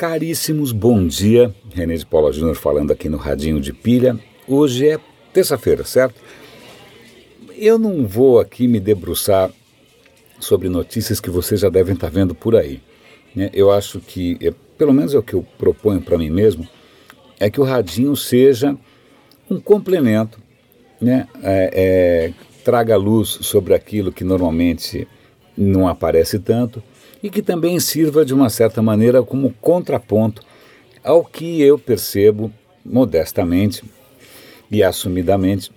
Caríssimos, 0.00 0.72
bom 0.72 1.06
dia. 1.06 1.54
René 1.74 1.94
de 1.94 2.06
Paula 2.06 2.32
Júnior 2.32 2.56
falando 2.56 2.90
aqui 2.90 3.06
no 3.06 3.18
Radinho 3.18 3.60
de 3.60 3.70
Pilha. 3.70 4.18
Hoje 4.48 4.88
é 4.88 4.98
terça-feira, 5.30 5.84
certo? 5.84 6.14
Eu 7.54 7.78
não 7.78 8.06
vou 8.06 8.40
aqui 8.40 8.66
me 8.66 8.80
debruçar 8.80 9.50
sobre 10.38 10.70
notícias 10.70 11.20
que 11.20 11.28
vocês 11.28 11.60
já 11.60 11.68
devem 11.68 11.92
estar 11.92 12.08
vendo 12.08 12.34
por 12.34 12.56
aí. 12.56 12.80
Né? 13.36 13.50
Eu 13.52 13.70
acho 13.70 14.00
que, 14.00 14.38
é, 14.40 14.54
pelo 14.78 14.94
menos 14.94 15.12
é 15.12 15.18
o 15.18 15.22
que 15.22 15.34
eu 15.34 15.46
proponho 15.58 16.00
para 16.00 16.16
mim 16.16 16.30
mesmo, 16.30 16.66
é 17.38 17.50
que 17.50 17.60
o 17.60 17.64
Radinho 17.64 18.16
seja 18.16 18.74
um 19.50 19.60
complemento, 19.60 20.38
né? 20.98 21.28
É, 21.42 21.70
é, 21.74 22.32
traga 22.64 22.96
luz 22.96 23.28
sobre 23.42 23.74
aquilo 23.74 24.10
que 24.10 24.24
normalmente 24.24 25.06
não 25.54 25.86
aparece 25.86 26.38
tanto 26.38 26.82
e 27.22 27.30
que 27.30 27.42
também 27.42 27.78
sirva 27.78 28.24
de 28.24 28.32
uma 28.32 28.48
certa 28.48 28.82
maneira 28.82 29.22
como 29.22 29.54
contraponto 29.60 30.42
ao 31.02 31.24
que 31.24 31.60
eu 31.62 31.78
percebo 31.78 32.52
modestamente 32.84 33.84
e 34.70 34.82
assumidamente 34.82 35.70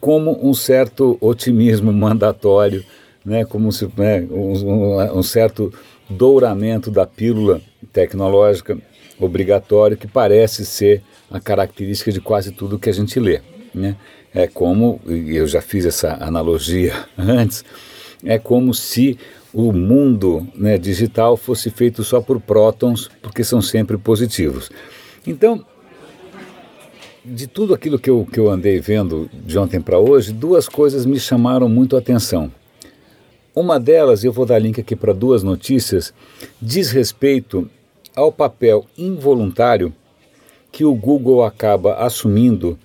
como 0.00 0.38
um 0.42 0.54
certo 0.54 1.16
otimismo 1.20 1.92
mandatório, 1.94 2.84
né, 3.24 3.44
como 3.44 3.70
se, 3.70 3.88
né, 3.96 4.26
um, 4.30 5.18
um 5.18 5.22
certo 5.22 5.72
douramento 6.08 6.90
da 6.90 7.06
pílula 7.06 7.60
tecnológica 7.92 8.76
obrigatório 9.18 9.96
que 9.96 10.08
parece 10.08 10.66
ser 10.66 11.02
a 11.30 11.40
característica 11.40 12.10
de 12.10 12.20
quase 12.20 12.50
tudo 12.50 12.78
que 12.78 12.90
a 12.90 12.92
gente 12.92 13.18
lê. 13.20 13.40
Né? 13.74 13.96
É 14.34 14.46
como, 14.46 15.00
eu 15.06 15.46
já 15.46 15.62
fiz 15.62 15.86
essa 15.86 16.16
analogia 16.20 16.94
antes, 17.16 17.64
é 18.24 18.38
como 18.38 18.74
se 18.74 19.18
o 19.52 19.72
mundo 19.72 20.46
né, 20.54 20.78
digital 20.78 21.36
fosse 21.36 21.70
feito 21.70 22.02
só 22.02 22.20
por 22.20 22.40
prótons, 22.40 23.10
porque 23.20 23.44
são 23.44 23.60
sempre 23.60 23.98
positivos. 23.98 24.70
Então, 25.26 25.64
de 27.24 27.46
tudo 27.46 27.74
aquilo 27.74 27.98
que 27.98 28.10
eu, 28.10 28.26
que 28.30 28.40
eu 28.40 28.50
andei 28.50 28.80
vendo 28.80 29.30
de 29.32 29.58
ontem 29.58 29.80
para 29.80 29.98
hoje, 29.98 30.32
duas 30.32 30.68
coisas 30.68 31.06
me 31.06 31.20
chamaram 31.20 31.68
muito 31.68 31.96
a 31.96 31.98
atenção. 31.98 32.50
Uma 33.54 33.78
delas, 33.78 34.24
eu 34.24 34.32
vou 34.32 34.46
dar 34.46 34.58
link 34.58 34.80
aqui 34.80 34.96
para 34.96 35.12
duas 35.12 35.42
notícias, 35.42 36.14
diz 36.60 36.90
respeito 36.90 37.70
ao 38.16 38.32
papel 38.32 38.86
involuntário 38.96 39.92
que 40.70 40.84
o 40.84 40.94
Google 40.94 41.44
acaba 41.44 41.96
assumindo 41.96 42.78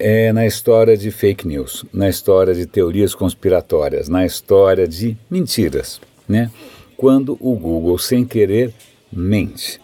é 0.00 0.32
na 0.32 0.46
história 0.46 0.96
de 0.96 1.10
fake 1.10 1.46
news, 1.46 1.84
na 1.92 2.08
história 2.08 2.54
de 2.54 2.64
teorias 2.64 3.14
conspiratórias, 3.14 4.08
na 4.08 4.24
história 4.24 4.88
de 4.88 5.16
mentiras, 5.30 6.00
né? 6.26 6.50
Quando 6.96 7.36
o 7.38 7.54
Google, 7.54 7.98
sem 7.98 8.24
querer, 8.24 8.72
mente. 9.12 9.78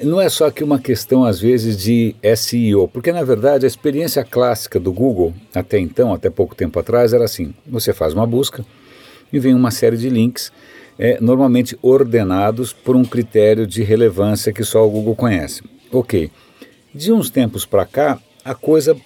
Não 0.00 0.20
é 0.20 0.28
só 0.28 0.50
que 0.50 0.62
uma 0.62 0.78
questão, 0.78 1.24
às 1.24 1.40
vezes, 1.40 1.76
de 1.76 2.14
SEO, 2.36 2.88
porque 2.88 3.12
na 3.12 3.22
verdade 3.22 3.64
a 3.64 3.68
experiência 3.68 4.24
clássica 4.24 4.78
do 4.78 4.92
Google, 4.92 5.34
até 5.52 5.78
então, 5.78 6.14
até 6.14 6.30
pouco 6.30 6.54
tempo 6.54 6.78
atrás, 6.78 7.12
era 7.12 7.24
assim: 7.24 7.52
você 7.66 7.92
faz 7.92 8.14
uma 8.14 8.26
busca 8.26 8.64
e 9.32 9.38
vem 9.40 9.54
uma 9.54 9.72
série 9.72 9.96
de 9.96 10.08
links, 10.08 10.52
é, 10.98 11.18
normalmente 11.20 11.76
ordenados 11.82 12.72
por 12.72 12.94
um 12.94 13.04
critério 13.04 13.66
de 13.66 13.82
relevância 13.82 14.52
que 14.52 14.62
só 14.62 14.86
o 14.86 14.90
Google 14.90 15.16
conhece. 15.16 15.62
Ok. 15.92 16.30
De 16.94 17.12
uns 17.12 17.28
tempos 17.28 17.66
para 17.66 17.84
cá, 17.84 18.20
a 18.44 18.54
coisa 18.54 18.96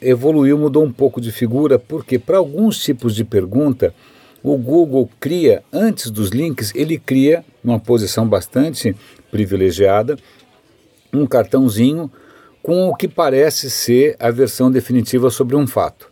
evoluiu, 0.00 0.56
mudou 0.56 0.82
um 0.82 0.92
pouco 0.92 1.20
de 1.20 1.30
figura, 1.30 1.78
porque 1.78 2.18
para 2.18 2.38
alguns 2.38 2.82
tipos 2.82 3.14
de 3.14 3.24
pergunta, 3.24 3.92
o 4.42 4.56
Google 4.56 5.10
cria, 5.20 5.62
antes 5.70 6.10
dos 6.10 6.30
links, 6.30 6.72
ele 6.74 6.98
cria, 6.98 7.44
numa 7.62 7.78
posição 7.78 8.26
bastante 8.26 8.96
privilegiada, 9.30 10.16
um 11.12 11.26
cartãozinho 11.26 12.10
com 12.62 12.88
o 12.88 12.96
que 12.96 13.06
parece 13.06 13.68
ser 13.68 14.16
a 14.18 14.30
versão 14.30 14.70
definitiva 14.70 15.28
sobre 15.28 15.56
um 15.56 15.66
fato. 15.66 16.10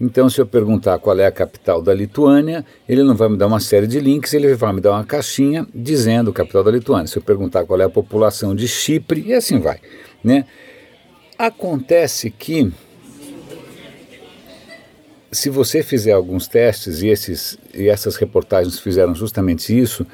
Então, 0.00 0.30
se 0.30 0.40
eu 0.40 0.46
perguntar 0.46 0.98
qual 0.98 1.18
é 1.18 1.26
a 1.26 1.30
capital 1.30 1.82
da 1.82 1.92
Lituânia, 1.92 2.64
ele 2.88 3.02
não 3.02 3.14
vai 3.14 3.28
me 3.28 3.36
dar 3.36 3.46
uma 3.46 3.60
série 3.60 3.86
de 3.86 4.00
links, 4.00 4.32
ele 4.32 4.54
vai 4.54 4.72
me 4.72 4.80
dar 4.80 4.92
uma 4.92 5.04
caixinha 5.04 5.66
dizendo 5.74 6.32
capital 6.32 6.64
da 6.64 6.70
Lituânia. 6.70 7.06
Se 7.06 7.18
eu 7.18 7.22
perguntar 7.22 7.66
qual 7.66 7.78
é 7.80 7.84
a 7.84 7.90
população 7.90 8.54
de 8.54 8.66
Chipre, 8.66 9.22
e 9.26 9.34
assim 9.34 9.58
vai. 9.58 9.78
Né? 10.22 10.44
Acontece 11.38 12.30
que 12.30 12.72
se 15.32 15.48
você 15.48 15.82
fizer 15.82 16.12
alguns 16.12 16.48
testes, 16.48 17.02
e, 17.02 17.08
esses, 17.08 17.58
e 17.72 17.88
essas 17.88 18.16
reportagens 18.16 18.78
fizeram 18.78 19.14
justamente 19.14 19.78
isso, 19.78 20.06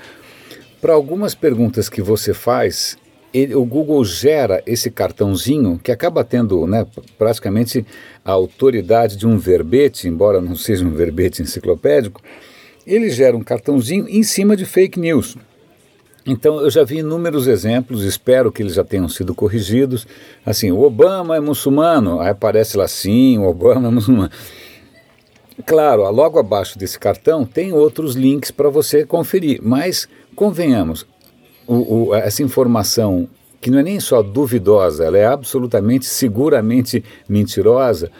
para 0.80 0.92
algumas 0.92 1.34
perguntas 1.34 1.88
que 1.88 2.02
você 2.02 2.34
faz, 2.34 2.96
ele, 3.32 3.54
o 3.54 3.64
Google 3.64 4.04
gera 4.04 4.62
esse 4.66 4.90
cartãozinho 4.90 5.80
que 5.82 5.90
acaba 5.90 6.22
tendo 6.22 6.66
né, 6.66 6.86
praticamente 7.18 7.84
a 8.24 8.32
autoridade 8.32 9.16
de 9.16 9.26
um 9.26 9.38
verbete, 9.38 10.06
embora 10.06 10.40
não 10.40 10.54
seja 10.54 10.84
um 10.84 10.90
verbete 10.90 11.42
enciclopédico, 11.42 12.22
ele 12.86 13.10
gera 13.10 13.36
um 13.36 13.42
cartãozinho 13.42 14.08
em 14.08 14.22
cima 14.22 14.56
de 14.56 14.64
fake 14.64 15.00
news. 15.00 15.36
Então, 16.26 16.60
eu 16.60 16.68
já 16.68 16.82
vi 16.82 16.98
inúmeros 16.98 17.46
exemplos, 17.46 18.02
espero 18.02 18.50
que 18.50 18.60
eles 18.60 18.74
já 18.74 18.82
tenham 18.82 19.08
sido 19.08 19.32
corrigidos. 19.32 20.06
Assim, 20.44 20.72
o 20.72 20.82
Obama 20.82 21.36
é 21.36 21.40
muçulmano, 21.40 22.18
aí 22.20 22.30
aparece 22.30 22.76
lá 22.76 22.88
sim, 22.88 23.38
o 23.38 23.44
Obama 23.44 23.86
é 23.86 23.90
muçulmano. 23.90 24.30
Claro, 25.64 26.02
logo 26.10 26.38
abaixo 26.38 26.78
desse 26.78 26.98
cartão 26.98 27.44
tem 27.44 27.72
outros 27.72 28.14
links 28.14 28.50
para 28.50 28.68
você 28.68 29.06
conferir, 29.06 29.60
mas 29.62 30.08
convenhamos, 30.34 31.06
o, 31.66 32.08
o, 32.08 32.14
essa 32.14 32.42
informação 32.42 33.28
que 33.60 33.70
não 33.70 33.78
é 33.78 33.82
nem 33.82 33.98
só 33.98 34.22
duvidosa, 34.22 35.04
ela 35.04 35.16
é 35.16 35.26
absolutamente, 35.26 36.06
seguramente 36.06 37.02
mentirosa, 37.28 38.10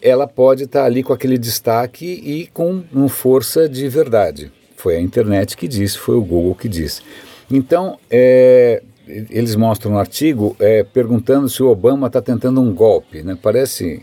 ela 0.00 0.26
pode 0.26 0.64
estar 0.64 0.80
tá 0.80 0.86
ali 0.86 1.02
com 1.02 1.12
aquele 1.12 1.38
destaque 1.38 2.04
e 2.06 2.46
com 2.48 2.82
uma 2.92 3.08
força 3.08 3.68
de 3.68 3.88
verdade. 3.88 4.52
Foi 4.76 4.96
a 4.96 5.00
internet 5.00 5.56
que 5.56 5.66
disse, 5.66 5.98
foi 5.98 6.16
o 6.16 6.22
Google 6.22 6.54
que 6.54 6.68
disse. 6.68 7.02
Então, 7.50 7.98
é, 8.10 8.82
eles 9.06 9.56
mostram 9.56 9.92
um 9.92 9.98
artigo 9.98 10.54
é, 10.58 10.82
perguntando 10.82 11.48
se 11.48 11.62
o 11.62 11.68
Obama 11.68 12.08
está 12.08 12.20
tentando 12.20 12.60
um 12.60 12.74
golpe. 12.74 13.22
Né? 13.22 13.36
Parece. 13.40 14.02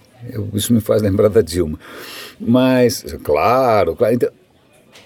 Isso 0.54 0.74
me 0.74 0.82
faz 0.82 1.02
lembrar 1.02 1.30
da 1.30 1.42
Dilma. 1.42 1.80
Mas, 2.40 3.04
claro, 3.24 3.96
claro. 3.96 4.16
Então, 4.16 4.30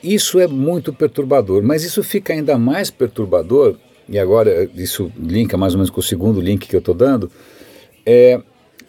isso 0.03 0.39
é 0.39 0.47
muito 0.47 0.93
perturbador, 0.93 1.61
mas 1.61 1.83
isso 1.83 2.01
fica 2.01 2.31
ainda 2.31 2.57
mais 2.57 2.89
perturbador, 2.89 3.75
e 4.07 4.17
agora 4.17 4.69
isso 4.73 5.11
linka 5.19 5.57
mais 5.57 5.73
ou 5.73 5.79
menos 5.79 5.89
com 5.89 5.99
o 5.99 6.03
segundo 6.03 6.39
link 6.39 6.67
que 6.67 6.75
eu 6.75 6.79
estou 6.79 6.95
dando, 6.95 7.29
é 8.05 8.41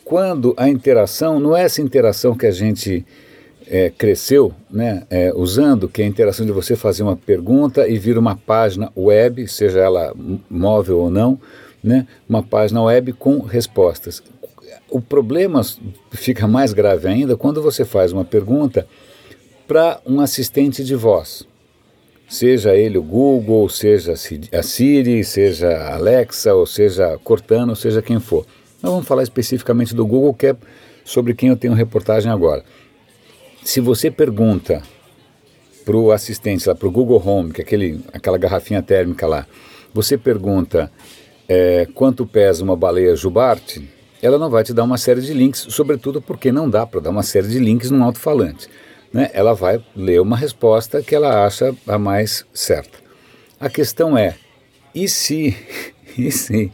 quando 0.04 0.54
a 0.56 0.68
interação, 0.68 1.40
não 1.40 1.56
é 1.56 1.62
essa 1.62 1.82
interação 1.82 2.36
que 2.36 2.46
a 2.46 2.50
gente 2.52 3.04
é, 3.70 3.88
cresceu 3.88 4.52
né, 4.68 5.04
é, 5.08 5.32
usando, 5.32 5.88
que 5.88 6.02
é 6.02 6.04
a 6.04 6.08
interação 6.08 6.44
de 6.44 6.50
você 6.50 6.74
fazer 6.74 7.04
uma 7.04 7.16
pergunta 7.16 7.88
e 7.88 7.96
vir 7.96 8.18
uma 8.18 8.36
página 8.36 8.90
web, 8.96 9.46
seja 9.46 9.78
ela 9.78 10.12
móvel 10.50 10.98
ou 10.98 11.08
não, 11.08 11.40
né, 11.82 12.06
uma 12.28 12.42
página 12.42 12.82
web 12.82 13.12
com 13.12 13.38
respostas. 13.38 14.20
O 14.90 15.00
problema 15.00 15.62
fica 16.10 16.48
mais 16.48 16.72
grave 16.72 17.06
ainda 17.06 17.36
quando 17.36 17.62
você 17.62 17.84
faz 17.84 18.12
uma 18.12 18.24
pergunta 18.24 18.88
para 19.68 20.00
um 20.04 20.20
assistente 20.20 20.82
de 20.82 20.96
voz, 20.96 21.46
seja 22.28 22.74
ele 22.74 22.98
o 22.98 23.02
Google, 23.02 23.68
seja 23.68 24.14
a 24.52 24.62
Siri, 24.64 25.22
seja 25.22 25.68
a 25.68 25.94
Alexa, 25.94 26.52
ou 26.54 26.66
seja 26.66 27.16
Cortana, 27.22 27.70
ou 27.70 27.76
seja 27.76 28.02
quem 28.02 28.18
for. 28.18 28.44
Nós 28.82 28.90
vamos 28.90 29.06
falar 29.06 29.22
especificamente 29.22 29.94
do 29.94 30.04
Google, 30.04 30.34
que 30.34 30.48
é 30.48 30.56
sobre 31.04 31.34
quem 31.34 31.50
eu 31.50 31.56
tenho 31.56 31.72
reportagem 31.72 32.32
agora. 32.32 32.64
Se 33.62 33.80
você 33.80 34.10
pergunta 34.10 34.82
para 35.84 35.96
o 35.96 36.12
assistente, 36.12 36.64
para 36.74 36.88
o 36.88 36.90
Google 36.90 37.22
Home, 37.24 37.52
que 37.52 37.60
é 37.60 37.64
aquele, 37.64 38.00
aquela 38.12 38.38
garrafinha 38.38 38.82
térmica 38.82 39.26
lá, 39.26 39.46
você 39.92 40.16
pergunta 40.16 40.90
é, 41.48 41.86
quanto 41.94 42.26
pesa 42.26 42.64
uma 42.64 42.76
baleia 42.76 43.14
jubarte, 43.14 43.88
ela 44.22 44.38
não 44.38 44.50
vai 44.50 44.64
te 44.64 44.72
dar 44.72 44.84
uma 44.84 44.98
série 44.98 45.20
de 45.20 45.32
links, 45.32 45.66
sobretudo 45.70 46.20
porque 46.22 46.52
não 46.52 46.68
dá 46.68 46.86
para 46.86 47.00
dar 47.00 47.10
uma 47.10 47.22
série 47.22 47.48
de 47.48 47.58
links 47.58 47.90
num 47.90 48.02
alto-falante. 48.02 48.68
Né? 49.12 49.30
Ela 49.32 49.54
vai 49.54 49.84
ler 49.94 50.20
uma 50.20 50.36
resposta 50.36 51.02
que 51.02 51.14
ela 51.14 51.44
acha 51.44 51.74
a 51.86 51.98
mais 51.98 52.46
certa. 52.52 52.98
A 53.58 53.68
questão 53.68 54.16
é, 54.16 54.36
e 54.94 55.08
se, 55.08 55.56
e 56.16 56.30
se 56.30 56.72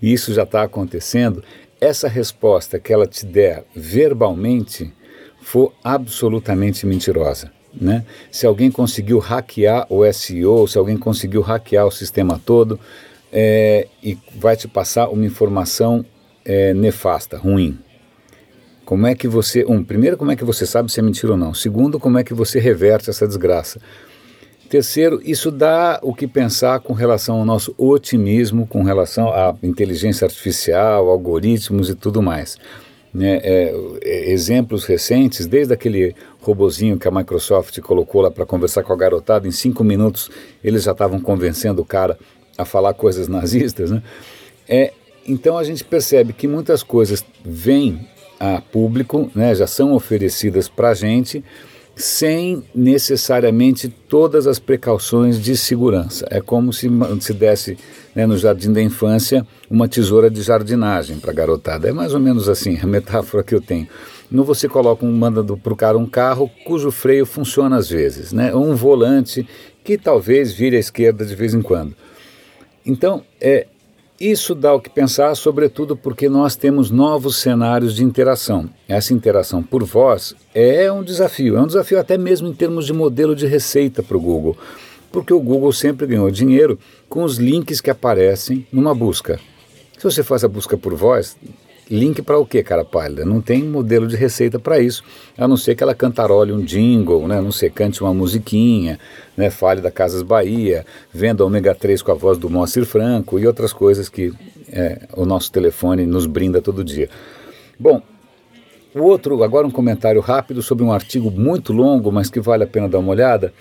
isso 0.00 0.32
já 0.32 0.44
está 0.44 0.62
acontecendo, 0.62 1.42
essa 1.80 2.08
resposta 2.08 2.78
que 2.78 2.92
ela 2.92 3.06
te 3.06 3.26
der 3.26 3.64
verbalmente 3.74 4.92
for 5.42 5.72
absolutamente 5.84 6.86
mentirosa. 6.86 7.50
Né? 7.78 8.04
Se 8.30 8.46
alguém 8.46 8.70
conseguiu 8.70 9.18
hackear 9.18 9.86
o 9.90 10.10
SEO, 10.12 10.66
se 10.68 10.78
alguém 10.78 10.96
conseguiu 10.96 11.42
hackear 11.42 11.86
o 11.86 11.90
sistema 11.90 12.40
todo 12.44 12.78
é, 13.32 13.88
e 14.02 14.18
vai 14.36 14.56
te 14.56 14.68
passar 14.68 15.08
uma 15.08 15.24
informação 15.24 16.04
é, 16.44 16.72
nefasta, 16.74 17.36
ruim. 17.36 17.78
Como 18.84 19.06
é 19.06 19.14
que 19.14 19.26
você, 19.26 19.64
um, 19.66 19.82
primeiro, 19.82 20.16
como 20.16 20.32
é 20.32 20.36
que 20.36 20.44
você 20.44 20.66
sabe 20.66 20.92
se 20.92 21.00
é 21.00 21.02
mentira 21.02 21.32
ou 21.32 21.38
não? 21.38 21.54
Segundo, 21.54 21.98
como 21.98 22.18
é 22.18 22.24
que 22.24 22.34
você 22.34 22.58
reverte 22.58 23.08
essa 23.08 23.26
desgraça? 23.26 23.80
Terceiro, 24.68 25.20
isso 25.24 25.50
dá 25.50 26.00
o 26.02 26.14
que 26.14 26.26
pensar 26.26 26.80
com 26.80 26.92
relação 26.92 27.38
ao 27.38 27.44
nosso 27.44 27.74
otimismo, 27.76 28.66
com 28.66 28.82
relação 28.82 29.28
à 29.28 29.54
inteligência 29.62 30.24
artificial, 30.24 31.08
algoritmos 31.08 31.90
e 31.90 31.94
tudo 31.94 32.22
mais. 32.22 32.58
Né, 33.12 33.40
é, 33.42 33.74
é, 34.02 34.32
exemplos 34.32 34.86
recentes, 34.86 35.46
desde 35.46 35.74
aquele 35.74 36.16
robozinho 36.40 36.98
que 36.98 37.06
a 37.06 37.10
Microsoft 37.10 37.78
colocou 37.80 38.22
lá 38.22 38.30
para 38.30 38.46
conversar 38.46 38.82
com 38.82 38.92
a 38.92 38.96
garotada, 38.96 39.46
em 39.46 39.50
cinco 39.50 39.84
minutos 39.84 40.30
eles 40.64 40.84
já 40.84 40.92
estavam 40.92 41.20
convencendo 41.20 41.82
o 41.82 41.84
cara 41.84 42.18
a 42.56 42.64
falar 42.64 42.94
coisas 42.94 43.28
nazistas. 43.28 43.90
Né? 43.90 44.02
É, 44.66 44.92
então 45.26 45.58
a 45.58 45.64
gente 45.64 45.84
percebe 45.84 46.32
que 46.32 46.48
muitas 46.48 46.82
coisas 46.82 47.22
vêm 47.44 48.08
a 48.40 48.60
público, 48.60 49.30
né, 49.34 49.54
já 49.54 49.66
são 49.66 49.92
oferecidas 49.92 50.68
para 50.68 50.88
a 50.88 50.94
gente, 50.94 51.44
sem 51.94 52.64
necessariamente 52.74 53.88
todas 53.88 54.46
as 54.46 54.58
precauções 54.58 55.40
de 55.40 55.56
segurança. 55.56 56.26
É 56.30 56.40
como 56.40 56.72
se 56.72 56.88
se 57.20 57.32
desse 57.32 57.78
né, 58.14 58.26
no 58.26 58.36
jardim 58.36 58.72
da 58.72 58.82
infância 58.82 59.46
uma 59.70 59.88
tesoura 59.88 60.30
de 60.30 60.42
jardinagem 60.42 61.18
para 61.18 61.30
a 61.30 61.34
garotada. 61.34 61.88
É 61.88 61.92
mais 61.92 62.14
ou 62.14 62.20
menos 62.20 62.48
assim 62.48 62.78
a 62.82 62.86
metáfora 62.88 63.42
que 63.42 63.54
eu 63.54 63.60
tenho. 63.60 63.86
No 64.30 64.44
você 64.44 64.68
coloca 64.68 65.04
um 65.04 65.12
manda 65.12 65.44
para 65.44 65.72
o 65.72 65.76
cara 65.76 65.98
um 65.98 66.06
carro 66.06 66.50
cujo 66.64 66.90
freio 66.90 67.26
funciona 67.26 67.76
às 67.76 67.90
vezes, 67.90 68.32
né? 68.32 68.54
um 68.54 68.74
volante 68.74 69.46
que 69.84 69.98
talvez 69.98 70.52
vire 70.52 70.76
à 70.76 70.80
esquerda 70.80 71.24
de 71.24 71.34
vez 71.34 71.52
em 71.52 71.60
quando. 71.60 71.94
Então, 72.84 73.22
é, 73.40 73.66
isso 74.22 74.54
dá 74.54 74.72
o 74.72 74.80
que 74.80 74.88
pensar, 74.88 75.34
sobretudo 75.34 75.96
porque 75.96 76.28
nós 76.28 76.54
temos 76.54 76.92
novos 76.92 77.38
cenários 77.38 77.96
de 77.96 78.04
interação. 78.04 78.70
Essa 78.88 79.12
interação 79.12 79.64
por 79.64 79.82
voz 79.82 80.32
é 80.54 80.92
um 80.92 81.02
desafio, 81.02 81.56
é 81.56 81.60
um 81.60 81.66
desafio 81.66 81.98
até 81.98 82.16
mesmo 82.16 82.46
em 82.46 82.52
termos 82.52 82.86
de 82.86 82.92
modelo 82.92 83.34
de 83.34 83.48
receita 83.48 84.00
para 84.00 84.16
o 84.16 84.20
Google, 84.20 84.56
porque 85.10 85.34
o 85.34 85.40
Google 85.40 85.72
sempre 85.72 86.06
ganhou 86.06 86.30
dinheiro 86.30 86.78
com 87.08 87.24
os 87.24 87.36
links 87.36 87.80
que 87.80 87.90
aparecem 87.90 88.64
numa 88.72 88.94
busca. 88.94 89.40
Se 89.98 90.04
você 90.04 90.22
faz 90.22 90.44
a 90.44 90.48
busca 90.48 90.76
por 90.78 90.94
voz, 90.94 91.36
Link 91.92 92.22
para 92.22 92.38
o 92.38 92.46
que, 92.46 92.62
cara 92.62 92.86
pálida? 92.86 93.22
Não 93.22 93.42
tem 93.42 93.62
modelo 93.62 94.06
de 94.06 94.16
receita 94.16 94.58
para 94.58 94.80
isso, 94.80 95.04
a 95.36 95.46
não 95.46 95.58
ser 95.58 95.74
que 95.74 95.82
ela 95.82 95.94
cantarole 95.94 96.50
um 96.50 96.62
jingle, 96.62 97.28
né? 97.28 97.38
não 97.38 97.52
ser 97.52 97.70
cante 97.70 98.02
uma 98.02 98.14
musiquinha, 98.14 98.98
né? 99.36 99.50
fale 99.50 99.82
da 99.82 99.90
Casas 99.90 100.22
Bahia, 100.22 100.86
venda 101.12 101.44
ômega 101.44 101.74
3 101.74 102.00
com 102.00 102.10
a 102.10 102.14
voz 102.14 102.38
do 102.38 102.48
Moacir 102.48 102.86
Franco 102.86 103.38
e 103.38 103.46
outras 103.46 103.74
coisas 103.74 104.08
que 104.08 104.32
é, 104.70 105.00
o 105.14 105.26
nosso 105.26 105.52
telefone 105.52 106.06
nos 106.06 106.24
brinda 106.24 106.62
todo 106.62 106.82
dia. 106.82 107.10
Bom, 107.78 108.00
o 108.94 109.02
outro, 109.02 109.42
agora 109.42 109.66
um 109.66 109.70
comentário 109.70 110.22
rápido 110.22 110.62
sobre 110.62 110.82
um 110.84 110.92
artigo 110.92 111.30
muito 111.30 111.74
longo, 111.74 112.10
mas 112.10 112.30
que 112.30 112.40
vale 112.40 112.64
a 112.64 112.66
pena 112.66 112.88
dar 112.88 113.00
uma 113.00 113.10
olhada. 113.10 113.52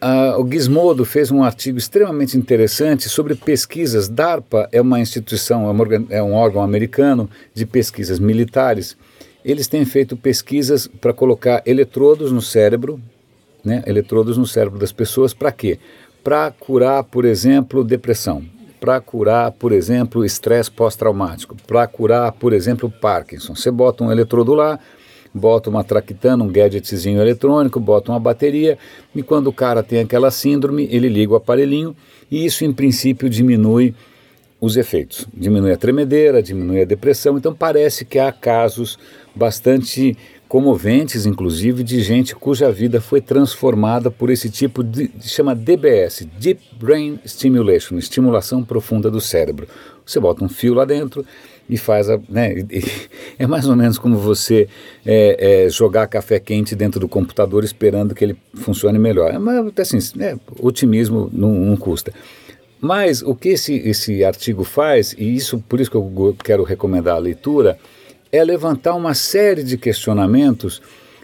Uh, 0.00 0.40
o 0.40 0.48
Gizmodo 0.48 1.04
fez 1.04 1.32
um 1.32 1.42
artigo 1.42 1.76
extremamente 1.76 2.38
interessante 2.38 3.08
sobre 3.08 3.34
pesquisas. 3.34 4.08
DARPA 4.08 4.68
é 4.70 4.80
uma 4.80 5.00
instituição, 5.00 5.68
é, 6.10 6.16
é 6.18 6.22
um 6.22 6.34
órgão 6.34 6.62
americano 6.62 7.28
de 7.52 7.66
pesquisas 7.66 8.20
militares. 8.20 8.96
Eles 9.44 9.66
têm 9.66 9.84
feito 9.84 10.16
pesquisas 10.16 10.86
para 10.86 11.12
colocar 11.12 11.62
eletrodos 11.66 12.30
no 12.30 12.40
cérebro, 12.40 13.00
né, 13.64 13.82
eletrodos 13.86 14.38
no 14.38 14.46
cérebro 14.46 14.78
das 14.78 14.92
pessoas, 14.92 15.34
para 15.34 15.50
quê? 15.50 15.80
Para 16.22 16.52
curar, 16.52 17.02
por 17.02 17.24
exemplo, 17.24 17.82
depressão, 17.82 18.44
para 18.78 19.00
curar, 19.00 19.50
por 19.50 19.72
exemplo, 19.72 20.24
estresse 20.24 20.70
pós-traumático, 20.70 21.56
para 21.66 21.86
curar, 21.88 22.30
por 22.32 22.52
exemplo, 22.52 22.88
Parkinson. 22.88 23.56
Você 23.56 23.70
bota 23.70 24.04
um 24.04 24.12
eletrodo 24.12 24.54
lá, 24.54 24.78
bota 25.38 25.70
uma 25.70 25.84
traquitana, 25.84 26.42
um 26.42 26.48
gadgetzinho 26.48 27.20
eletrônico, 27.20 27.78
bota 27.78 28.12
uma 28.12 28.20
bateria 28.20 28.76
e 29.14 29.22
quando 29.22 29.46
o 29.46 29.52
cara 29.52 29.82
tem 29.82 30.00
aquela 30.00 30.30
síndrome, 30.30 30.88
ele 30.90 31.08
liga 31.08 31.32
o 31.32 31.36
aparelhinho 31.36 31.96
e 32.30 32.44
isso 32.44 32.64
em 32.64 32.72
princípio 32.72 33.30
diminui 33.30 33.94
os 34.60 34.76
efeitos, 34.76 35.26
diminui 35.32 35.72
a 35.72 35.76
tremedeira, 35.76 36.42
diminui 36.42 36.82
a 36.82 36.84
depressão. 36.84 37.38
Então 37.38 37.54
parece 37.54 38.04
que 38.04 38.18
há 38.18 38.32
casos 38.32 38.98
bastante 39.34 40.16
comoventes, 40.48 41.26
inclusive, 41.26 41.84
de 41.84 42.00
gente 42.00 42.34
cuja 42.34 42.72
vida 42.72 43.00
foi 43.00 43.20
transformada 43.20 44.10
por 44.10 44.30
esse 44.30 44.48
tipo 44.48 44.82
de, 44.82 45.10
chama 45.20 45.54
DBS, 45.54 46.26
Deep 46.38 46.60
Brain 46.72 47.20
Stimulation, 47.26 47.98
estimulação 47.98 48.64
profunda 48.64 49.10
do 49.10 49.20
cérebro. 49.20 49.68
Você 50.04 50.18
bota 50.18 50.42
um 50.42 50.48
fio 50.48 50.72
lá 50.72 50.86
dentro, 50.86 51.24
e 51.68 51.76
faz 51.76 52.08
a. 52.08 52.18
Né, 52.28 52.64
é 53.38 53.46
mais 53.46 53.68
ou 53.68 53.76
menos 53.76 53.98
como 53.98 54.16
você 54.16 54.68
é, 55.04 55.64
é, 55.66 55.70
jogar 55.70 56.06
café 56.06 56.40
quente 56.40 56.74
dentro 56.74 56.98
do 56.98 57.08
computador 57.08 57.64
esperando 57.64 58.14
que 58.14 58.24
ele 58.24 58.36
funcione 58.54 58.98
melhor. 58.98 59.32
É, 59.32 59.38
mas, 59.38 59.64
assim, 59.78 59.98
é, 60.20 60.36
otimismo 60.60 61.28
não, 61.32 61.52
não, 61.52 61.76
custa. 61.76 62.12
Mas 62.80 63.22
o 63.22 63.34
que 63.34 63.50
esse, 63.50 63.74
esse 63.74 64.24
artigo 64.24 64.64
faz, 64.64 65.14
e 65.18 65.34
isso 65.34 65.62
por 65.68 65.80
isso 65.80 65.90
que 65.90 65.96
eu 65.96 66.36
quero 66.42 66.62
recomendar 66.62 67.16
a 67.16 67.18
leitura, 67.18 67.78
é 68.30 68.42
levantar 68.44 68.94
uma 68.94 69.14
série 69.14 69.62
de 69.62 69.76
questionamentos 69.76 70.80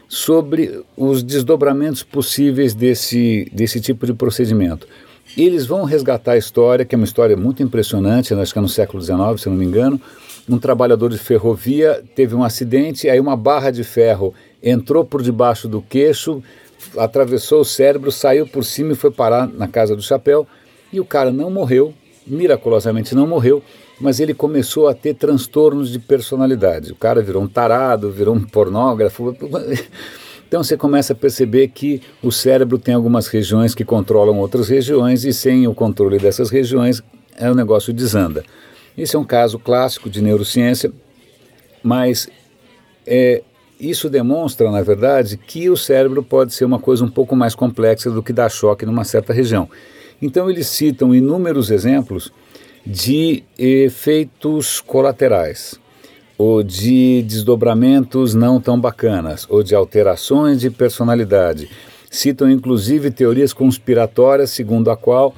sobre 0.09 0.83
os 0.97 1.23
desdobramentos 1.23 2.03
possíveis 2.03 2.75
desse, 2.75 3.51
desse 3.53 3.81
tipo 3.81 4.07
de 4.07 4.15
procedimento. 4.15 4.87
Eles 5.37 5.67
vão 5.67 5.85
resgatar 5.85 6.33
a 6.33 6.37
história, 6.37 6.85
que 6.85 6.95
é 6.95 6.99
uma 6.99 7.05
história 7.05 7.37
muito 7.37 7.63
impressionante, 7.63 8.35
acho 8.35 8.53
que 8.53 8.59
é 8.59 8.63
no 8.63 8.69
século 8.69 9.03
XIX, 9.03 9.19
se 9.39 9.49
não 9.49 9.57
me 9.57 9.65
engano, 9.65 10.01
um 10.49 10.59
trabalhador 10.59 11.11
de 11.11 11.19
ferrovia 11.19 12.03
teve 12.15 12.35
um 12.35 12.45
acidente, 12.45 13.09
aí 13.09 13.19
uma 13.19 13.37
barra 13.37 13.71
de 13.71 13.83
ferro 13.83 14.35
entrou 14.63 15.05
por 15.05 15.23
debaixo 15.23 15.69
do 15.69 15.81
queixo, 15.81 16.43
atravessou 16.97 17.61
o 17.61 17.65
cérebro, 17.65 18.13
saiu 18.13 18.47
por 18.47 18.65
cima 18.65 18.93
e 18.93 18.97
foi 18.97 19.11
parar 19.11 19.47
na 19.47 19.67
casa 19.67 19.97
do 19.97 20.03
chapéu. 20.03 20.47
E 20.93 21.01
o 21.01 21.05
cara 21.05 21.31
não 21.31 21.51
morreu, 21.51 21.95
miraculosamente 22.27 23.15
não 23.15 23.27
morreu, 23.27 23.63
mas 24.01 24.21
ele 24.21 24.35
começou 24.35 24.89
a 24.89 24.95
ter 24.95 25.15
transtornos 25.15 25.91
de 25.91 25.99
personalidade. 25.99 26.93
O 26.93 26.97
cara 26.97 27.23
virou 27.23 27.43
um 27.43 27.49
tarado, 27.49 28.11
virou 28.11 28.35
um 28.35 28.43
pornógrafo. 28.43 29.35
Então 30.47 30.63
você 30.63 30.77
começa 30.77 31.15
a 31.15 31.17
perceber 31.17 31.67
que 31.69 32.01
o 32.23 32.31
cérebro 32.31 32.79
tem 32.79 32.95
algumas 32.95 33.27
regiões 33.27 33.75
que 33.75 33.85
controlam 33.85 34.39
outras 34.39 34.69
regiões 34.69 35.25
e 35.25 35.33
sem 35.33 35.67
o 35.67 35.75
controle 35.75 36.17
dessas 36.17 36.49
regiões 36.49 37.03
é 37.37 37.51
o 37.51 37.57
negócio 37.57 37.93
desanda. 37.93 38.45
Esse 38.97 39.17
é 39.17 39.19
um 39.19 39.25
caso 39.25 39.59
clássico 39.59 40.09
de 40.09 40.23
neurociência, 40.23 40.93
mas 41.83 42.29
é, 43.07 43.43
isso 43.79 44.09
demonstra, 44.09 44.71
na 44.71 44.83
verdade, 44.83 45.37
que 45.37 45.69
o 45.69 45.77
cérebro 45.77 46.23
pode 46.23 46.55
ser 46.55 46.65
uma 46.65 46.79
coisa 46.79 47.05
um 47.05 47.11
pouco 47.11 47.35
mais 47.35 47.55
complexa 47.55 48.11
do 48.11 48.23
que 48.23 48.33
dar 48.33 48.49
choque 48.49 48.87
numa 48.87 49.05
certa 49.05 49.33
região. 49.33 49.69
Então, 50.23 50.49
eles 50.49 50.69
citam 50.69 51.15
inúmeros 51.15 51.71
exemplos 51.71 52.33
de 52.87 53.43
efeitos 53.59 54.81
colaterais, 54.81 55.79
ou 56.39 56.63
de 56.63 57.23
desdobramentos 57.23 58.35
não 58.35 58.61
tão 58.61 58.79
bacanas, 58.79 59.47
ou 59.49 59.63
de 59.63 59.75
alterações 59.75 60.61
de 60.61 60.71
personalidade. 60.71 61.69
Citam 62.11 62.49
inclusive 62.49 63.11
teorias 63.11 63.53
conspiratórias, 63.53 64.51
segundo 64.51 64.91
a 64.91 64.97
qual 64.97 65.35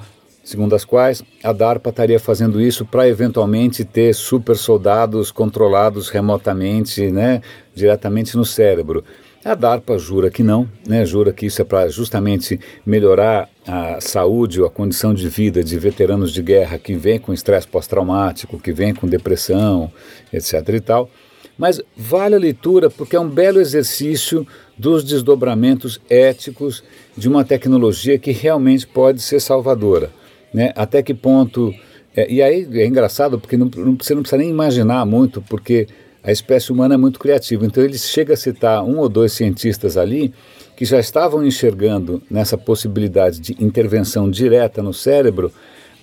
segundo 0.47 0.73
as 0.73 0.85
quais 0.85 1.21
a 1.43 1.51
DARPA 1.51 1.89
estaria 1.89 2.17
fazendo 2.21 2.61
isso 2.61 2.85
para 2.85 3.05
eventualmente 3.05 3.83
ter 3.83 4.15
super 4.15 4.55
soldados 4.55 5.29
controlados 5.29 6.07
remotamente, 6.07 7.11
né, 7.11 7.41
diretamente 7.75 8.37
no 8.37 8.45
cérebro. 8.45 9.03
A 9.43 9.53
DARPA 9.53 9.99
jura 9.99 10.31
que 10.31 10.41
não, 10.41 10.65
né, 10.87 11.05
jura 11.05 11.33
que 11.33 11.47
isso 11.47 11.61
é 11.61 11.65
para 11.65 11.89
justamente 11.89 12.57
melhorar 12.85 13.49
a 13.67 13.99
saúde 13.99 14.61
ou 14.61 14.67
a 14.67 14.71
condição 14.71 15.13
de 15.13 15.27
vida 15.27 15.61
de 15.61 15.77
veteranos 15.77 16.31
de 16.31 16.41
guerra 16.41 16.79
que 16.79 16.95
vêm 16.95 17.19
com 17.19 17.33
estresse 17.33 17.67
pós-traumático, 17.67 18.57
que 18.57 18.71
vêm 18.71 18.95
com 18.95 19.05
depressão, 19.05 19.91
etc. 20.31 20.53
e 20.69 20.79
tal. 20.79 21.09
Mas 21.57 21.81
vale 21.95 22.35
a 22.35 22.39
leitura 22.39 22.89
porque 22.89 23.17
é 23.17 23.19
um 23.19 23.27
belo 23.27 23.59
exercício 23.59 24.47
dos 24.77 25.03
desdobramentos 25.03 25.99
éticos 26.09 26.85
de 27.17 27.27
uma 27.27 27.43
tecnologia 27.43 28.17
que 28.17 28.31
realmente 28.31 28.87
pode 28.87 29.21
ser 29.21 29.41
salvadora 29.41 30.09
né? 30.53 30.71
Até 30.75 31.01
que 31.01 31.13
ponto. 31.13 31.73
É, 32.15 32.31
e 32.31 32.41
aí 32.41 32.67
é 32.73 32.85
engraçado 32.85 33.39
porque 33.39 33.57
não, 33.57 33.69
não, 33.75 33.97
você 33.99 34.15
não 34.15 34.21
precisa 34.21 34.37
nem 34.37 34.49
imaginar 34.49 35.05
muito, 35.05 35.41
porque 35.41 35.87
a 36.23 36.31
espécie 36.31 36.71
humana 36.71 36.95
é 36.95 36.97
muito 36.97 37.19
criativa. 37.19 37.65
Então 37.65 37.83
ele 37.83 37.97
chega 37.97 38.33
a 38.33 38.37
citar 38.37 38.83
um 38.83 38.97
ou 38.97 39.07
dois 39.07 39.33
cientistas 39.33 39.97
ali 39.97 40.33
que 40.75 40.85
já 40.85 40.99
estavam 40.99 41.45
enxergando 41.45 42.21
nessa 42.29 42.57
possibilidade 42.57 43.39
de 43.39 43.63
intervenção 43.63 44.29
direta 44.29 44.81
no 44.81 44.93
cérebro 44.93 45.51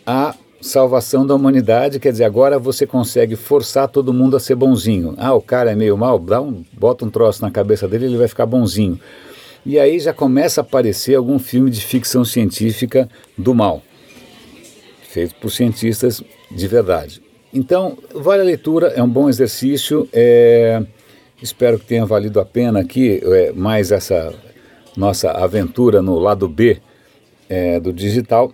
a 0.07 0.35
salvação 0.61 1.27
da 1.27 1.35
humanidade, 1.35 2.01
quer 2.01 2.11
dizer, 2.11 2.25
agora 2.25 2.59
você 2.59 2.87
consegue 2.87 3.37
forçar 3.37 3.87
todo 3.87 4.15
mundo 4.15 4.35
a 4.35 4.41
ser 4.41 4.55
bonzinho. 4.55 5.15
Ah, 5.19 5.35
o 5.35 5.43
cara 5.43 5.73
é 5.73 5.75
meio 5.75 5.97
mal, 5.97 6.19
dá 6.19 6.41
um, 6.41 6.65
bota 6.73 7.05
um 7.05 7.11
troço 7.11 7.43
na 7.43 7.51
cabeça 7.51 7.87
dele, 7.87 8.07
ele 8.07 8.17
vai 8.17 8.29
ficar 8.29 8.47
bonzinho. 8.47 8.99
E 9.65 9.79
aí 9.79 10.01
já 10.01 10.13
começa 10.13 10.61
a 10.61 10.63
aparecer 10.63 11.15
algum 11.17 11.39
filme 11.39 11.71
de 11.71 11.81
ficção 11.81 12.25
científica 12.25 13.09
do 13.37 13.55
mal 13.55 13.83
feito 15.15 15.37
por 15.37 15.51
cientistas 15.51 16.23
de 16.51 16.67
verdade. 16.67 17.23
Então, 17.53 17.97
vale 18.13 18.43
a 18.43 18.45
leitura, 18.45 18.89
é 18.89 19.03
um 19.03 19.09
bom 19.09 19.29
exercício. 19.29 20.09
É, 20.13 20.83
espero 21.41 21.79
que 21.79 21.87
tenha 21.87 22.05
valido 22.05 22.41
a 22.41 22.45
pena 22.45 22.81
aqui 22.81 23.21
é, 23.23 23.53
mais 23.53 23.93
essa 23.93 24.35
nossa 24.97 25.31
aventura 25.31 26.03
no 26.03 26.19
lado 26.19 26.49
B 26.49 26.79
é, 27.49 27.79
do 27.79 27.93
digital. 27.93 28.53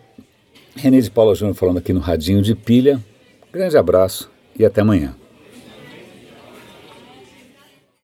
René 0.76 1.00
de 1.00 1.10
Paula 1.10 1.34
Júnior 1.34 1.56
falando 1.56 1.78
aqui 1.78 1.94
no 1.94 2.00
Radinho 2.00 2.42
de 2.42 2.54
Pilha. 2.54 3.00
Grande 3.50 3.76
abraço 3.78 4.30
e 4.58 4.64
até 4.64 4.82
amanhã. 4.82 5.19